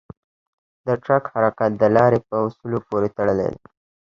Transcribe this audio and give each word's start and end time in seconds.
د 0.85 0.87
ټرک 1.03 1.23
حرکت 1.33 1.71
د 1.77 1.83
لارې 1.95 2.19
په 2.27 2.35
اصولو 2.45 2.77
پورې 2.87 3.07
تړلی 3.17 3.47
دی. 3.53 3.63